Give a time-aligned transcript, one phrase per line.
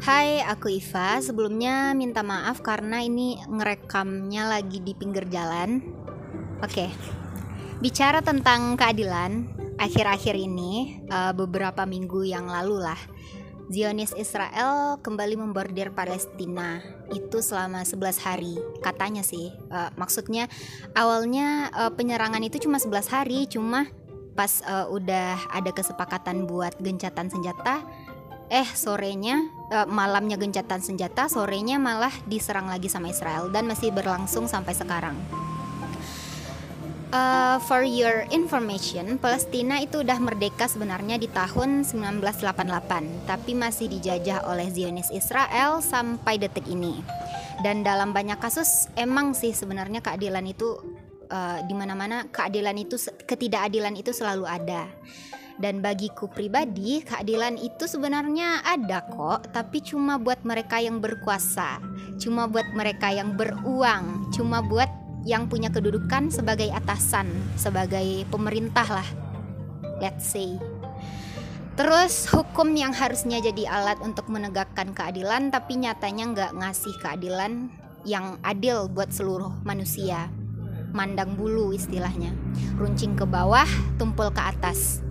[0.00, 1.20] Hai, aku Iva.
[1.20, 5.84] Sebelumnya minta maaf karena ini ngerekamnya lagi di pinggir jalan.
[6.64, 6.88] Oke,
[7.84, 9.44] bicara tentang keadilan,
[9.76, 12.96] akhir-akhir ini uh, beberapa minggu yang lalu lah,
[13.68, 16.80] Zionis Israel kembali membordir Palestina
[17.12, 20.50] itu selama 11 hari katanya sih uh, maksudnya
[20.98, 23.86] awalnya uh, penyerangan itu cuma 11 hari cuma
[24.34, 27.86] pas uh, udah ada kesepakatan buat gencatan senjata
[28.50, 34.50] eh sorenya uh, malamnya gencatan senjata sorenya malah diserang lagi sama Israel dan masih berlangsung
[34.50, 35.14] sampai sekarang
[37.10, 44.46] Uh, for your information, Palestina itu udah merdeka sebenarnya di tahun 1988, tapi masih dijajah
[44.46, 47.02] oleh Zionis Israel sampai detik ini.
[47.66, 50.78] Dan dalam banyak kasus emang sih sebenarnya keadilan itu
[51.30, 54.90] uh, di mana-mana keadilan itu ketidakadilan itu selalu ada.
[55.60, 61.76] Dan bagiku pribadi, keadilan itu sebenarnya ada kok, tapi cuma buat mereka yang berkuasa,
[62.16, 64.88] cuma buat mereka yang beruang, cuma buat
[65.28, 67.28] yang punya kedudukan sebagai atasan,
[67.60, 69.08] sebagai pemerintah lah.
[70.00, 70.56] Let's say.
[71.76, 77.72] Terus hukum yang harusnya jadi alat untuk menegakkan keadilan tapi nyatanya nggak ngasih keadilan
[78.04, 80.28] yang adil buat seluruh manusia.
[80.90, 82.34] Mandang bulu istilahnya.
[82.76, 85.04] Runcing ke bawah, tumpul ke atas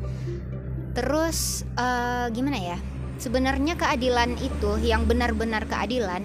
[0.99, 2.77] Terus uh, gimana ya?
[3.19, 6.23] Sebenarnya keadilan itu yang benar-benar keadilan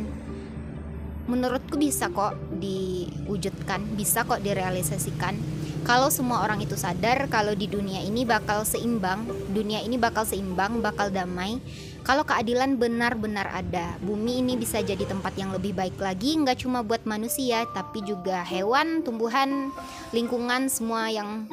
[1.24, 5.38] menurutku bisa kok diwujudkan, bisa kok direalisasikan.
[5.86, 10.82] Kalau semua orang itu sadar kalau di dunia ini bakal seimbang, dunia ini bakal seimbang,
[10.82, 11.62] bakal damai.
[12.04, 16.84] Kalau keadilan benar-benar ada, bumi ini bisa jadi tempat yang lebih baik lagi, nggak cuma
[16.84, 19.72] buat manusia, tapi juga hewan, tumbuhan,
[20.12, 21.48] lingkungan, semua yang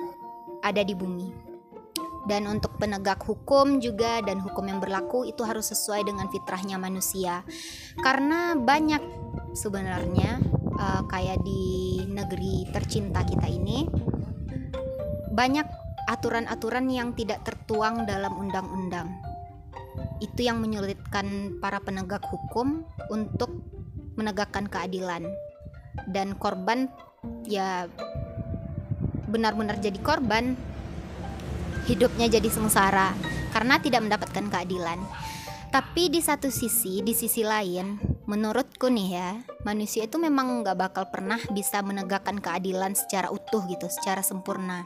[0.60, 1.32] ada di bumi.
[2.28, 7.48] Dan untuk penegak hukum juga dan hukum yang berlaku itu harus sesuai dengan fitrahnya manusia.
[8.04, 9.00] Karena banyak
[9.56, 10.44] sebenarnya
[10.76, 13.88] uh, kayak di negeri tercinta kita ini
[15.32, 15.64] banyak
[16.12, 19.31] aturan-aturan yang tidak tertuang dalam undang-undang
[20.22, 23.50] itu yang menyulitkan para penegak hukum untuk
[24.16, 25.26] menegakkan keadilan
[26.08, 26.88] dan korban
[27.44, 27.90] ya
[29.28, 30.56] benar-benar jadi korban
[31.90, 33.16] hidupnya jadi sengsara
[33.52, 35.00] karena tidak mendapatkan keadilan.
[35.72, 37.96] Tapi di satu sisi, di sisi lain,
[38.28, 43.88] menurutku nih ya, manusia itu memang nggak bakal pernah bisa menegakkan keadilan secara utuh gitu,
[43.88, 44.84] secara sempurna.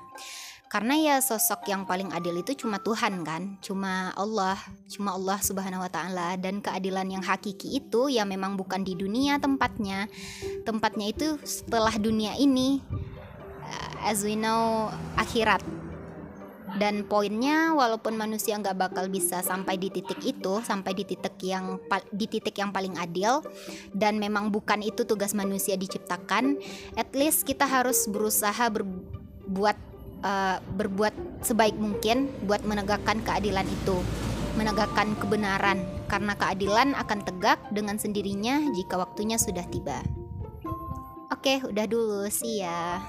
[0.65, 4.59] Karena ya sosok yang paling adil itu cuma Tuhan kan, cuma Allah,
[4.91, 9.39] cuma Allah Subhanahu wa taala dan keadilan yang hakiki itu ya memang bukan di dunia
[9.39, 10.09] tempatnya.
[10.67, 12.81] Tempatnya itu setelah dunia ini
[14.05, 15.61] as we know akhirat
[16.75, 21.79] dan poinnya walaupun manusia nggak bakal bisa sampai di titik itu sampai di titik yang
[22.11, 23.39] di titik yang paling adil
[23.95, 26.59] dan memang bukan itu tugas manusia diciptakan
[26.99, 33.97] at least kita harus berusaha berbuat uh, berbuat sebaik mungkin buat menegakkan keadilan itu.
[34.55, 39.99] Menegakkan kebenaran karena keadilan akan tegak dengan sendirinya jika waktunya sudah tiba.
[41.33, 42.23] Oke udah dulu.
[42.31, 43.01] Sih ya